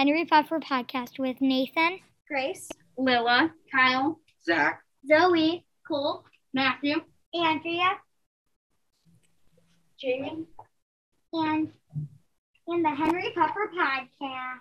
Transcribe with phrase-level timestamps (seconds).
[0.00, 6.24] Henry Puffer podcast with Nathan, Grace, Lilla, Kyle, Zac, Zoey, Cole,
[6.54, 7.02] Matthew,
[7.34, 7.98] Andrea,
[10.00, 10.46] Jamie,
[11.34, 11.68] and
[12.66, 14.60] in the Henry Puffer podcast.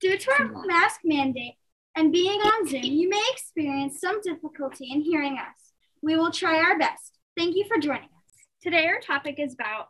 [0.00, 1.56] Due to our mask mandate
[1.94, 5.74] and being on Zoom, you may experience some difficulty in hearing us.
[6.00, 7.18] We will try our best.
[7.36, 8.46] Thank you for joining us.
[8.62, 9.88] Today, our topic is about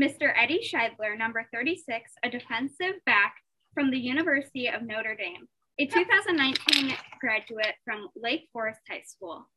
[0.00, 0.32] Mr.
[0.40, 3.34] Eddie Scheidler, number 36, a defensive back
[3.74, 9.48] from the University of Notre Dame, a 2019 graduate from Lake Forest High School.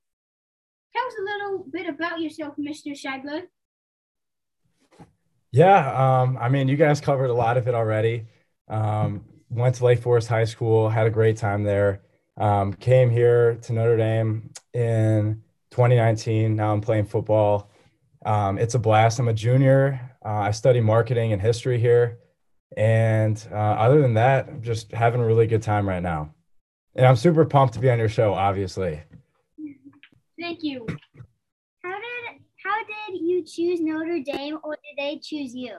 [0.95, 2.91] Tell us a little bit about yourself, Mr.
[2.93, 3.43] Scheidler.
[5.51, 8.27] Yeah, um, I mean, you guys covered a lot of it already.
[8.67, 12.01] Um, went to Lake Forest High School, had a great time there.
[12.37, 15.41] Um, came here to Notre Dame in
[15.71, 16.55] 2019.
[16.55, 17.69] Now I'm playing football.
[18.25, 19.19] Um, it's a blast.
[19.19, 19.99] I'm a junior.
[20.25, 22.19] Uh, I study marketing and history here.
[22.75, 26.33] And uh, other than that, I'm just having a really good time right now.
[26.95, 29.01] And I'm super pumped to be on your show, obviously.
[30.39, 30.85] Thank you.
[31.83, 35.77] How did how did you choose Notre Dame or did they choose you?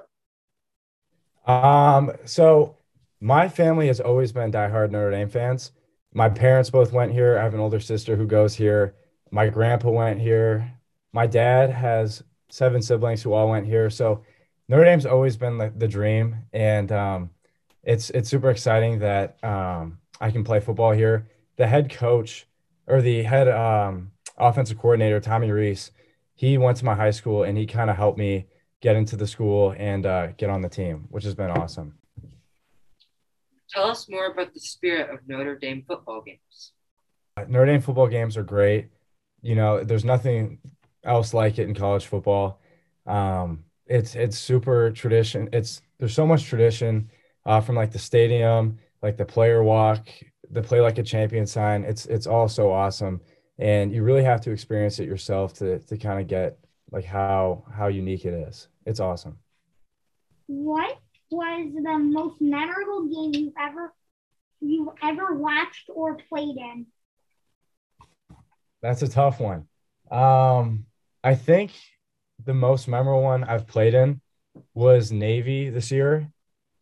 [1.46, 2.76] Um, so
[3.20, 5.72] my family has always been diehard Notre Dame fans.
[6.12, 7.38] My parents both went here.
[7.38, 8.94] I have an older sister who goes here.
[9.30, 10.72] My grandpa went here.
[11.12, 13.90] My dad has seven siblings who all went here.
[13.90, 14.22] So
[14.68, 17.30] Notre Dame's always been like the dream, and um,
[17.84, 21.28] it's it's super exciting that um, I can play football here.
[21.56, 22.46] The head coach
[22.86, 25.92] or the head um, offensive coordinator, Tommy Rees,
[26.34, 28.46] he went to my high school and he kind of helped me
[28.80, 31.98] get into the school and uh, get on the team, which has been awesome.
[33.68, 36.72] tell us more about the spirit of Notre Dame football games.
[37.48, 38.88] Notre Dame football games are great.
[39.42, 40.58] You know, there's nothing
[41.04, 42.60] else like it in college football.
[43.06, 45.48] Um, it's it's super tradition.
[45.52, 47.10] It's there's so much tradition
[47.44, 50.08] uh, from like the stadium, like the player walk,
[50.50, 51.84] the play like a champion sign.
[51.84, 53.20] It's it's all so awesome,
[53.58, 56.58] and you really have to experience it yourself to to kind of get
[56.90, 58.68] like how how unique it is.
[58.84, 59.38] It's awesome.
[60.46, 60.98] What
[61.30, 63.92] was the most memorable game you ever
[64.60, 66.86] you ever watched or played in?
[68.82, 69.66] That's a tough one.
[70.10, 70.86] Um,
[71.24, 71.72] I think
[72.44, 74.20] the most memorable one I've played in
[74.74, 76.30] was Navy this year.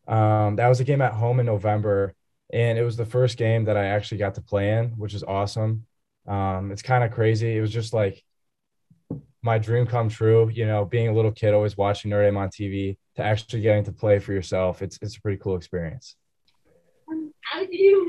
[0.07, 2.15] Um, that was a game at home in November,
[2.53, 5.23] and it was the first game that I actually got to play in, which is
[5.23, 5.87] awesome.
[6.27, 7.57] Um, it's kind of crazy.
[7.57, 8.23] It was just like
[9.43, 10.51] my dream come true.
[10.53, 13.85] You know, being a little kid, always watching Notre Dame on TV, to actually getting
[13.85, 14.83] to play for yourself.
[14.83, 16.17] It's it's a pretty cool experience.
[17.43, 18.05] How you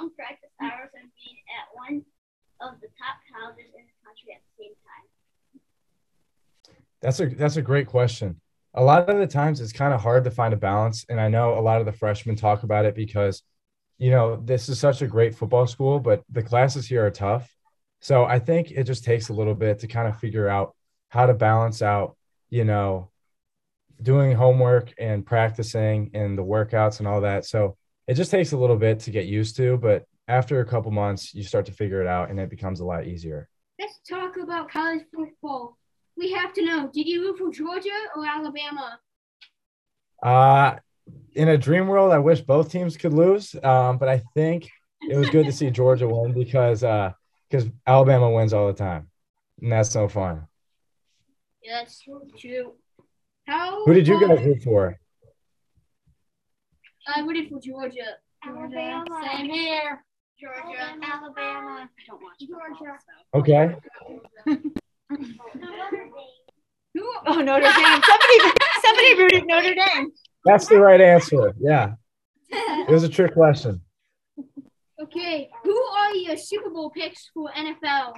[0.00, 2.02] long practice hours and being at one
[2.60, 5.06] of the top colleges in the country at the same time?
[7.04, 8.40] That's a that's a great question.
[8.72, 11.28] A lot of the times it's kind of hard to find a balance, and I
[11.28, 13.42] know a lot of the freshmen talk about it because,
[13.98, 17.54] you know, this is such a great football school, but the classes here are tough.
[18.00, 20.74] So I think it just takes a little bit to kind of figure out
[21.10, 22.16] how to balance out,
[22.48, 23.10] you know,
[24.00, 27.44] doing homework and practicing and the workouts and all that.
[27.44, 27.76] So
[28.08, 31.34] it just takes a little bit to get used to, but after a couple months,
[31.34, 33.46] you start to figure it out and it becomes a lot easier.
[33.78, 35.76] Let's talk about college football.
[36.16, 38.98] We have to know: Did you root for Georgia or Alabama?
[40.22, 40.76] Uh,
[41.34, 44.70] in a dream world, I wish both teams could lose, um, but I think
[45.02, 49.10] it was good to see Georgia win because because uh, Alabama wins all the time,
[49.60, 50.46] and that's no fun.
[51.62, 52.00] Yeah, that's
[52.38, 52.74] true.
[53.46, 53.84] How?
[53.84, 54.98] Who did you guys root for?
[57.06, 58.16] I rooted for Georgia.
[58.46, 59.04] Alabama.
[59.22, 60.04] Same here.
[60.40, 62.98] Georgia, Alabama, I don't watch Georgia.
[63.34, 63.76] Okay.
[66.94, 67.12] Who?
[67.26, 68.02] Oh, Notre Dame.
[68.02, 68.38] Somebody,
[68.82, 70.10] somebody rooted Notre Dame.
[70.44, 71.52] That's the right answer.
[71.58, 71.94] Yeah.
[72.50, 73.80] It was a trick question.
[75.00, 78.14] Okay, who are your Super Bowl picks for NFL?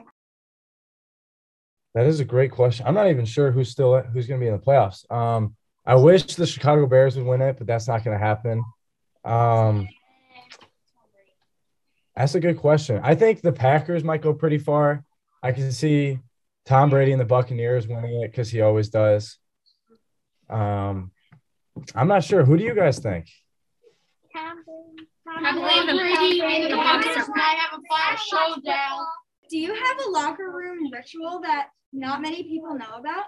[1.94, 2.87] That is a great question.
[2.87, 5.11] I'm not even sure who's still who's going to be in the playoffs.
[5.11, 5.56] Um,
[5.87, 8.62] I wish the Chicago Bears would win it, but that's not going to happen.
[9.25, 9.88] Um,
[12.15, 13.00] that's a good question.
[13.03, 15.05] I think the Packers might go pretty far.
[15.43, 16.19] I can see
[16.67, 19.39] Tom Brady and the Buccaneers winning it because he always does.
[20.51, 21.13] Um,
[21.95, 22.45] I'm not sure.
[22.45, 23.29] Who do you guys think?
[24.35, 25.09] Tom Brady.
[25.29, 29.07] I believe the Brady and the Bucks are have a fire showdown.
[29.49, 33.27] Do you have a locker room ritual that not many people know about?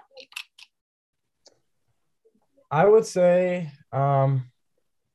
[2.71, 4.51] I would say um,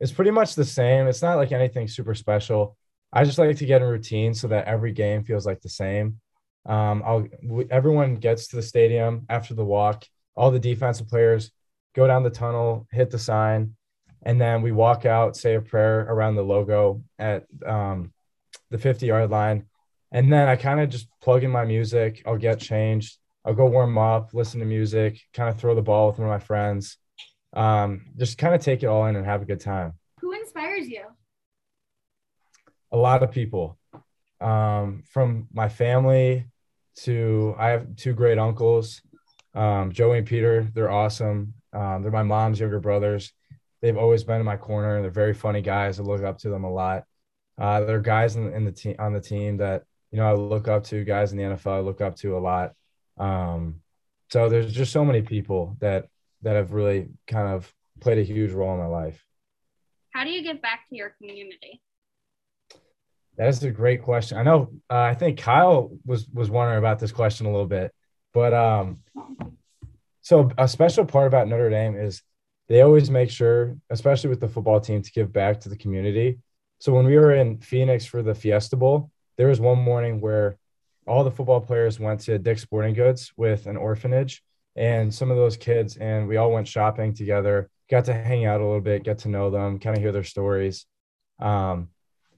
[0.01, 1.07] it's pretty much the same.
[1.07, 2.77] It's not like anything super special.
[3.13, 6.21] I just like to get in routine so that every game feels like the same.
[6.67, 10.05] Um, I'll w- everyone gets to the stadium after the walk.
[10.37, 11.51] All the defensive players
[11.95, 13.77] go down the tunnel, hit the sign,
[14.23, 18.13] and then we walk out, say a prayer around the logo at um,
[18.71, 19.67] the 50 yard line.
[20.11, 22.23] And then I kind of just plug in my music.
[22.27, 23.19] I'll get changed.
[23.45, 26.33] I'll go warm up, listen to music, kind of throw the ball with one of
[26.33, 26.97] my friends.
[27.53, 29.95] Um, just kind of take it all in and have a good time.
[30.21, 31.03] Who inspires you?
[32.91, 33.79] A lot of people,
[34.41, 36.47] um, from my family
[37.03, 39.03] to I have two great uncles,
[39.55, 40.69] um, Joey and Peter.
[40.75, 41.55] They're awesome.
[41.73, 43.33] Um, they're my mom's younger brothers.
[43.83, 45.03] They've always been in my corner.
[45.03, 45.99] They're very funny guys.
[45.99, 47.05] I look up to them a lot.
[47.59, 50.69] Uh, they're guys in, in the team on the team that you know I look
[50.69, 51.05] up to.
[51.05, 52.73] Guys in the NFL I look up to a lot.
[53.19, 53.81] Um,
[54.31, 56.09] so there's just so many people that
[56.43, 59.25] that have really kind of played a huge role in my life.
[60.11, 61.81] How do you give back to your community?
[63.37, 64.39] That is a great question.
[64.39, 64.71] I know.
[64.89, 67.93] Uh, I think Kyle was was wondering about this question a little bit,
[68.33, 68.99] but um,
[70.21, 72.23] so a special part about Notre Dame is
[72.69, 76.39] they always make sure, especially with the football team, to give back to the community.
[76.79, 80.57] So when we were in Phoenix for the Fiesta Bowl, there was one morning where
[81.07, 84.43] all the football players went to Dick's Sporting Goods with an orphanage
[84.77, 88.61] and some of those kids, and we all went shopping together, got to hang out
[88.61, 90.87] a little bit, get to know them, kind of hear their stories.
[91.39, 91.89] Um,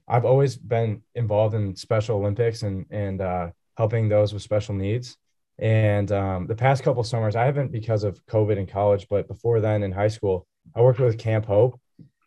[0.07, 5.17] I've always been involved in Special Olympics and and uh, helping those with special needs.
[5.59, 9.59] And um, the past couple summers, I haven't because of COVID in college, but before
[9.59, 10.45] then in high school,
[10.75, 11.79] I worked with Camp Hope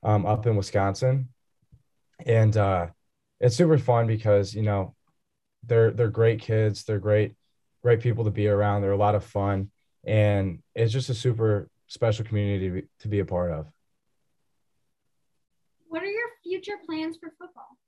[0.03, 1.29] um, up in Wisconsin,
[2.27, 2.89] and uh,
[3.39, 4.95] it's super fun because you know
[5.65, 7.35] they're they're great kids, they're great
[7.83, 9.71] great people to be around, they're a lot of fun,
[10.05, 13.67] and it's just a super special community to be, to be a part of.
[15.89, 17.79] What are your future plans for football?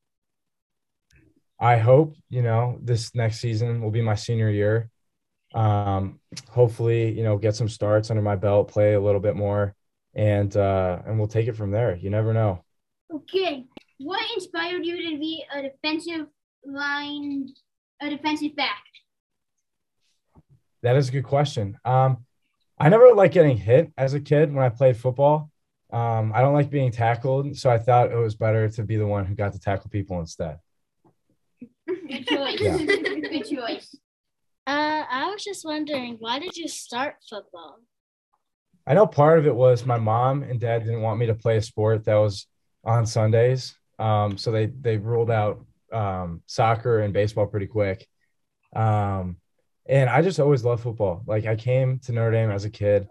[1.59, 4.91] I hope you know this next season will be my senior year
[5.55, 9.75] um, hopefully, you know, get some starts under my belt, play a little bit more,
[10.14, 11.97] and uh, and we'll take it from there.
[11.97, 12.64] You never know.
[13.12, 13.64] Okay,
[13.99, 16.26] what inspired you to be a defensive
[16.65, 17.49] line,
[18.00, 18.82] a defensive back?
[20.82, 21.79] That is a good question.
[21.85, 22.25] Um,
[22.79, 25.50] I never liked getting hit as a kid when I played football.
[25.93, 29.06] Um, I don't like being tackled, so I thought it was better to be the
[29.06, 30.59] one who got to tackle people instead.
[31.87, 32.61] Good choice.
[32.61, 32.77] Yeah.
[32.87, 33.94] Good choice.
[34.67, 37.79] Uh, I was just wondering, why did you start football?
[38.87, 41.56] I know part of it was my mom and dad didn't want me to play
[41.56, 42.47] a sport that was
[42.85, 43.77] on Sundays.
[43.99, 48.06] Um, so they they ruled out um, soccer and baseball pretty quick.
[48.75, 49.37] Um,
[49.87, 51.23] and I just always loved football.
[51.27, 53.09] Like I came to Notre Dame as a kid,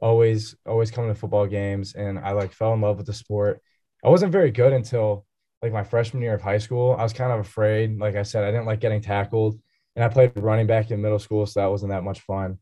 [0.00, 3.60] always always coming to football games, and I like fell in love with the sport.
[4.04, 5.26] I wasn't very good until
[5.62, 6.96] like my freshman year of high school.
[6.98, 7.98] I was kind of afraid.
[7.98, 9.60] Like I said, I didn't like getting tackled
[9.96, 12.58] and I played running back in middle school, so that wasn't that much fun.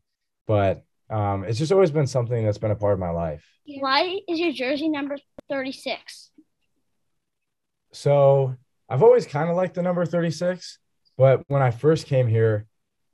[0.47, 3.45] But um, it's just always been something that's been a part of my life.
[3.65, 5.17] Why is your jersey number
[5.49, 6.31] 36?
[7.91, 8.55] So
[8.87, 10.79] I've always kind of liked the number 36,
[11.17, 12.65] but when I first came here,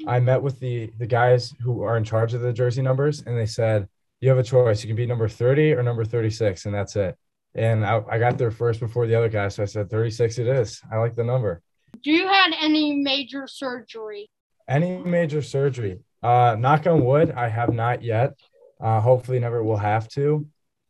[0.05, 3.37] I met with the the guys who are in charge of the jersey numbers, and
[3.37, 3.87] they said
[4.25, 4.83] you have a choice.
[4.83, 7.15] You can be number 30 or number 36, and that's it.
[7.53, 9.47] And I, I got there first before the other guy.
[9.49, 10.81] so I said 36 it is.
[10.91, 11.61] I like the number.
[12.03, 14.31] Do you had any major surgery?
[14.67, 15.99] Any major surgery?
[16.23, 18.33] Uh, knock on wood, I have not yet.
[18.81, 20.47] Uh, hopefully, never will have to.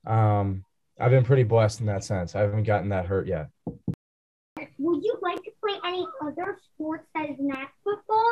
[0.07, 0.63] Um,
[0.97, 2.35] I've been pretty blessed in that sense.
[2.35, 3.49] I haven't gotten that hurt yet.
[3.67, 8.31] Would you like to play any other sports that is not football?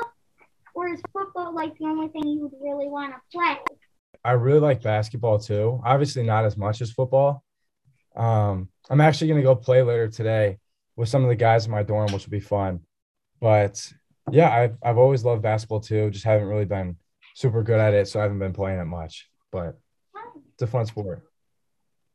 [0.74, 3.58] Or is football like the only thing you would really want to play?
[4.24, 5.82] I really like basketball too.
[5.84, 7.44] Obviously, not as much as football.
[8.16, 10.60] Um, I'm actually going to go play later today
[10.96, 12.82] with some of the guys in my dorm, which will be fun.
[13.42, 13.92] But
[14.32, 16.10] yeah, I've I've always loved basketball too.
[16.10, 16.98] Just haven't really been
[17.36, 19.30] super good at it, so I haven't been playing it much.
[19.52, 19.78] But
[20.54, 21.24] it's a fun sport.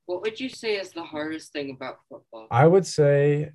[0.06, 2.46] What would you say is the hardest thing about football?
[2.50, 3.50] I would say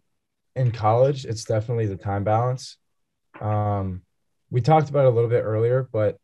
[0.56, 2.78] in college, it's definitely the time balance.
[3.42, 4.04] Um,
[4.52, 6.18] we talked about it a little bit earlier, but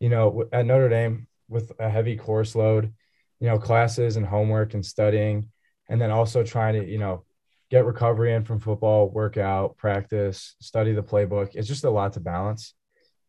[0.00, 2.92] you know, at Notre Dame with a heavy course load,
[3.40, 5.50] you know, classes and homework and studying,
[5.88, 7.24] and then also trying to, you know,
[7.70, 11.54] get recovery in from football, workout, practice, study the playbook.
[11.54, 12.74] It's just a lot to balance.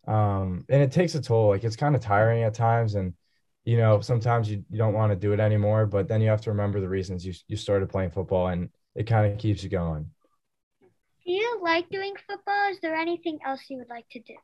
[0.07, 1.50] Um, and it takes a toll.
[1.50, 2.95] Like it's kind of tiring at times.
[2.95, 3.13] And,
[3.63, 6.41] you know, sometimes you, you don't want to do it anymore, but then you have
[6.41, 9.69] to remember the reasons you, you started playing football and it kind of keeps you
[9.69, 10.12] going.
[11.25, 12.72] Do you like doing football?
[12.72, 14.36] Is there anything else you would like to do?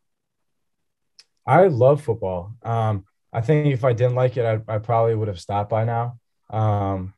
[1.45, 2.55] I love football.
[2.63, 5.85] Um, I think if I didn't like it, I, I probably would have stopped by
[5.85, 6.19] now.
[6.49, 7.13] Um,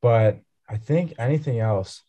[0.00, 2.02] but I think anything else.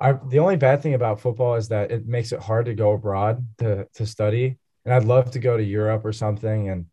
[0.00, 2.92] I the only bad thing about football is that it makes it hard to go
[2.92, 4.58] abroad to to study.
[4.84, 6.86] And I'd love to go to Europe or something and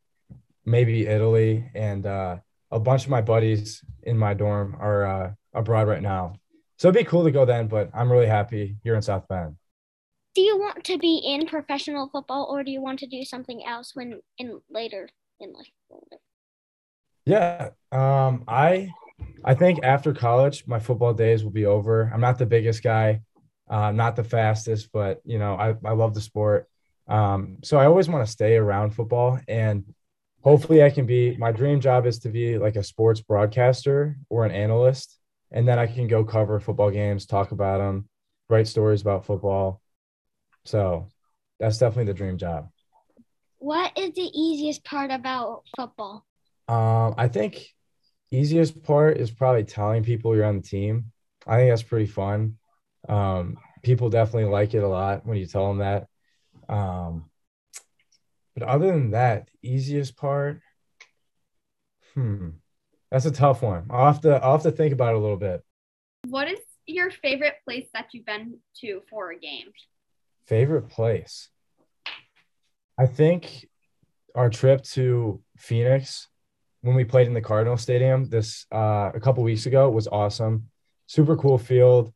[0.65, 1.69] maybe Italy.
[1.73, 2.37] And uh,
[2.69, 6.35] a bunch of my buddies in my dorm are uh, abroad right now.
[6.77, 9.55] So it'd be cool to go then, but I'm really happy here in South Bend.
[10.33, 13.65] Do you want to be in professional football or do you want to do something
[13.65, 15.09] else when in later
[15.41, 15.67] in life?
[17.25, 18.91] Yeah, um, I
[19.43, 22.11] I think after college, my football days will be over.
[22.13, 23.21] I'm not the biggest guy,
[23.69, 26.67] uh, not the fastest, but you know, I, I love the sport.
[27.07, 29.83] Um, so I always want to stay around football and
[30.41, 34.45] hopefully I can be my dream job is to be like a sports broadcaster or
[34.45, 35.17] an analyst.
[35.51, 38.07] And then I can go cover football games, talk about them,
[38.49, 39.81] write stories about football.
[40.63, 41.07] So
[41.59, 42.69] that's definitely the dream job.
[43.61, 46.25] What is the easiest part about football?
[46.67, 47.67] Um, I think
[48.31, 51.11] easiest part is probably telling people you're on the team.
[51.45, 52.57] I think that's pretty fun.
[53.07, 56.07] Um, people definitely like it a lot when you tell them that.
[56.73, 57.29] Um,
[58.55, 60.59] but other than that, the easiest part,
[62.13, 62.49] hmm,
[63.11, 63.87] that's a tough one.
[63.91, 65.63] I'll have to I'll have to think about it a little bit.
[66.27, 69.71] What is your favorite place that you've been to for a game?
[70.45, 71.49] Favorite place?
[73.01, 73.67] I think
[74.35, 76.27] our trip to Phoenix
[76.81, 80.69] when we played in the Cardinal Stadium this uh, a couple weeks ago was awesome.
[81.07, 82.13] Super cool field,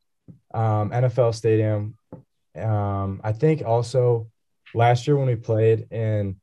[0.53, 1.97] um, NFL stadium.
[2.55, 4.29] Um, I think also
[4.75, 6.39] last year when we played in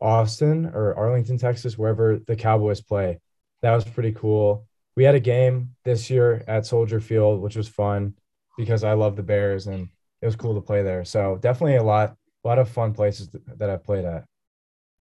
[0.00, 3.20] Austin or Arlington, Texas, wherever the Cowboys play,
[3.62, 4.66] that was pretty cool.
[4.96, 8.14] We had a game this year at Soldier Field, which was fun
[8.58, 9.88] because I love the Bears and
[10.20, 11.04] it was cool to play there.
[11.04, 14.24] So definitely a lot, a lot of fun places that I've played at.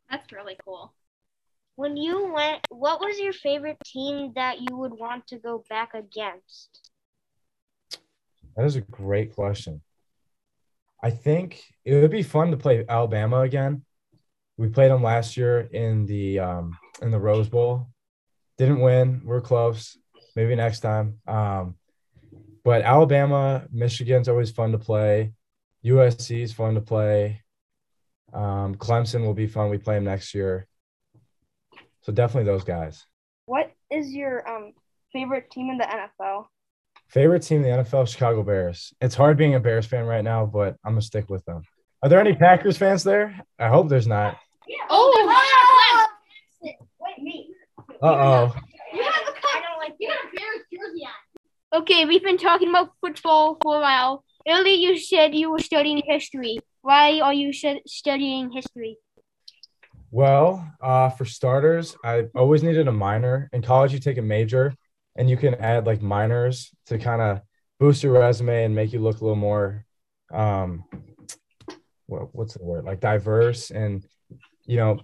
[0.10, 0.94] That's really cool.
[1.76, 5.94] When you went, what was your favorite team that you would want to go back
[5.94, 6.92] against?
[8.56, 9.82] That is a great question.
[11.02, 13.84] I think it would be fun to play Alabama again.
[14.58, 17.88] We played them last year in the um, in the Rose Bowl.
[18.58, 19.22] Didn't win.
[19.26, 19.98] We're close.
[20.36, 21.20] Maybe next time.
[21.28, 21.76] Um,
[22.64, 25.34] but Alabama, Michigan's always fun to play.
[25.86, 27.42] USC is fun to play.
[28.34, 29.70] Um, Clemson will be fun.
[29.70, 30.68] We play them next year.
[32.02, 33.06] So definitely those guys.
[33.46, 34.74] What is your um,
[35.12, 36.46] favorite team in the NFL?
[37.08, 38.94] Favorite team in the NFL, Chicago Bears.
[39.00, 41.64] It's hard being a Bears fan right now, but I'm gonna stick with them.
[42.02, 43.40] Are there any Packers fans there?
[43.60, 44.38] I hope there's not.
[44.68, 44.78] Yeah.
[44.90, 45.40] Oh,
[46.62, 46.76] wait,
[47.22, 47.50] me.
[48.02, 48.56] Uh oh.
[48.94, 51.82] You have a I don't like you have a Bears jersey on.
[51.82, 54.24] Okay, we've been talking about football for a while.
[54.48, 56.60] Earlier, you said you were studying history.
[56.82, 58.98] Why are you stu- studying history?
[60.12, 63.50] Well, uh, for starters, I always needed a minor.
[63.54, 64.76] In college, you take a major,
[65.16, 67.42] and you can add like minors to kind of
[67.80, 69.86] boost your resume and make you look a little more
[70.32, 70.84] um
[72.08, 74.06] what, what's the word like diverse and
[74.66, 75.00] you know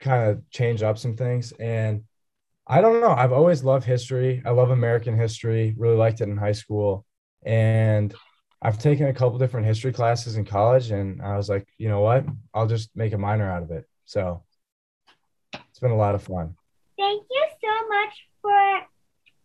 [0.00, 2.02] kind of change up some things and
[2.66, 6.36] i don't know i've always loved history i love american history really liked it in
[6.36, 7.04] high school
[7.44, 8.14] and
[8.66, 12.00] i've taken a couple different history classes in college and i was like you know
[12.00, 14.42] what i'll just make a minor out of it so
[15.54, 16.54] it's been a lot of fun
[16.98, 18.80] Thank you so much for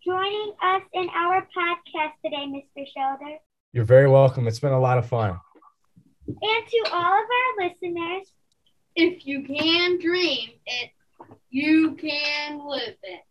[0.06, 2.86] joining us in our podcast today, Mr.
[2.92, 3.38] Schilder.
[3.74, 5.40] you're very welcome it's been a lot of fun
[6.28, 8.26] And to all of our listeners,
[8.96, 10.90] If you can dream it,
[11.50, 13.22] you can live it.